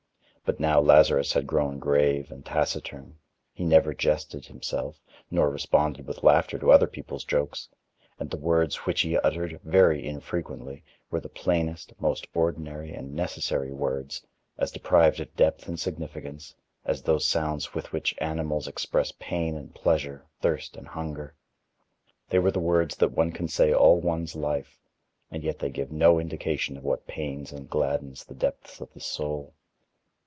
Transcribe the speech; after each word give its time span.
But 0.43 0.59
now 0.59 0.81
Lazarus 0.81 1.31
had 1.31 1.47
grown 1.47 1.79
grave 1.79 2.29
and 2.29 2.45
taciturn, 2.45 3.17
he 3.53 3.63
never 3.63 3.93
jested, 3.93 4.45
himself, 4.47 4.99
nor 5.29 5.49
responded 5.49 6.05
with 6.05 6.23
laughter 6.23 6.59
to 6.59 6.73
other 6.73 6.87
people's 6.87 7.23
jokes; 7.23 7.69
and 8.19 8.29
the 8.29 8.35
words 8.35 8.75
which 8.77 8.99
he 8.99 9.15
uttered, 9.17 9.61
very 9.63 10.05
infrequently, 10.05 10.83
were 11.09 11.21
the 11.21 11.29
plainest, 11.29 11.93
most 12.01 12.27
ordinary, 12.33 12.91
and 12.93 13.13
necessary 13.15 13.71
words, 13.71 14.25
as 14.57 14.71
deprived 14.71 15.21
of 15.21 15.33
depth 15.37 15.69
and 15.69 15.79
significance, 15.79 16.53
as 16.83 17.01
those 17.03 17.25
sounds 17.25 17.73
with 17.73 17.93
which 17.93 18.13
animals 18.17 18.67
express 18.67 19.13
pain 19.19 19.55
and 19.55 19.73
pleasure, 19.73 20.25
thirst 20.41 20.75
and 20.75 20.89
hunger. 20.89 21.33
They 22.27 22.39
were 22.39 22.51
the 22.51 22.59
words 22.59 22.97
that 22.97 23.13
one 23.13 23.31
can 23.31 23.47
say 23.47 23.71
all 23.71 24.01
one's 24.01 24.35
life, 24.35 24.81
and 25.29 25.45
yet 25.45 25.59
they 25.59 25.69
give 25.69 25.93
no 25.93 26.19
indication 26.19 26.75
of 26.75 26.83
what 26.83 27.07
pains 27.07 27.53
and 27.53 27.69
gladdens 27.69 28.25
the 28.25 28.35
depths 28.35 28.81
of 28.81 28.91
the 28.91 28.99
soul. 28.99 29.53